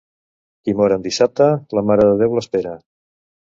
Qui 0.67 0.73
mor 0.79 0.95
en 0.95 1.03
dissabte, 1.09 1.51
la 1.81 1.85
Mare 1.91 2.09
de 2.09 2.19
Déu 2.25 2.37
l'espera. 2.41 2.75